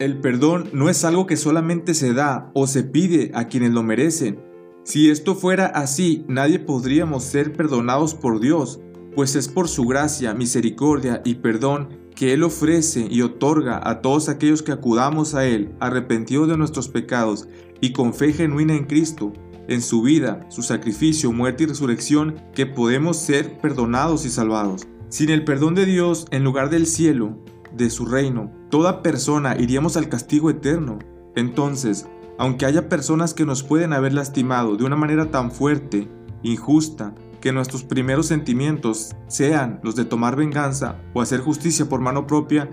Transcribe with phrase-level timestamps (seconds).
[0.00, 3.82] el perdón no es algo que solamente se da o se pide a quienes lo
[3.82, 4.40] merecen.
[4.84, 8.80] Si esto fuera así, nadie podríamos ser perdonados por Dios,
[9.14, 14.28] pues es por su gracia, misericordia y perdón que Él ofrece y otorga a todos
[14.28, 17.48] aquellos que acudamos a Él, arrepentidos de nuestros pecados
[17.80, 19.32] y con fe genuina en Cristo,
[19.68, 24.88] en su vida, su sacrificio, muerte y resurrección, que podemos ser perdonados y salvados.
[25.10, 27.38] Sin el perdón de Dios, en lugar del cielo,
[27.76, 30.98] de su reino, toda persona iríamos al castigo eterno.
[31.36, 32.08] Entonces,
[32.38, 36.08] aunque haya personas que nos pueden haber lastimado de una manera tan fuerte,
[36.42, 42.26] injusta, que nuestros primeros sentimientos sean los de tomar venganza o hacer justicia por mano
[42.26, 42.68] propia,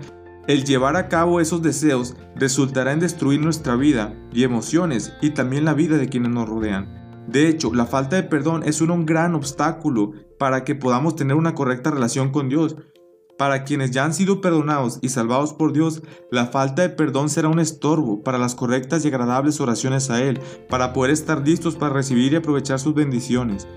[0.46, 5.64] el llevar a cabo esos deseos resultará en destruir nuestra vida y emociones y también
[5.64, 7.24] la vida de quienes nos rodean.
[7.26, 11.54] De hecho, la falta de perdón es un gran obstáculo para que podamos tener una
[11.54, 12.76] correcta relación con Dios.
[13.38, 17.48] Para quienes ya han sido perdonados y salvados por Dios, la falta de perdón será
[17.48, 21.92] un estorbo para las correctas y agradables oraciones a Él, para poder estar listos para
[21.92, 23.68] recibir y aprovechar sus bendiciones.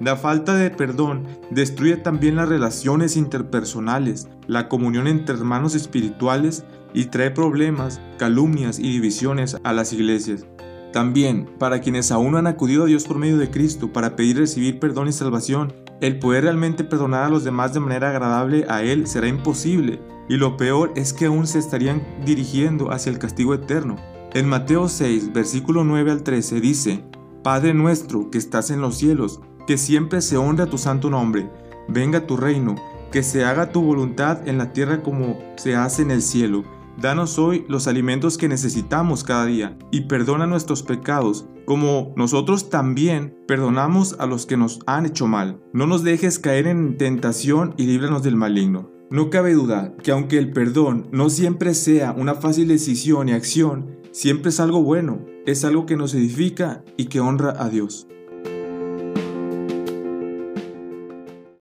[0.00, 7.06] La falta de perdón destruye también las relaciones interpersonales, la comunión entre hermanos espirituales y
[7.06, 10.44] trae problemas, calumnias y divisiones a las iglesias.
[10.92, 14.36] También, para quienes aún no han acudido a Dios por medio de Cristo para pedir
[14.36, 18.82] recibir perdón y salvación, el poder realmente perdonar a los demás de manera agradable a
[18.82, 23.54] Él será imposible, y lo peor es que aún se estarían dirigiendo hacia el castigo
[23.54, 23.96] eterno.
[24.34, 27.04] En Mateo 6, versículo 9 al 13 dice,
[27.42, 31.50] Padre nuestro que estás en los cielos, que siempre se honre tu santo nombre,
[31.88, 32.74] venga tu reino,
[33.10, 36.64] que se haga tu voluntad en la tierra como se hace en el cielo.
[37.00, 43.36] Danos hoy los alimentos que necesitamos cada día y perdona nuestros pecados, como nosotros también
[43.46, 45.60] perdonamos a los que nos han hecho mal.
[45.74, 48.90] No nos dejes caer en tentación y líbranos del maligno.
[49.10, 53.98] No cabe duda que aunque el perdón no siempre sea una fácil decisión y acción,
[54.10, 58.08] siempre es algo bueno, es algo que nos edifica y que honra a Dios.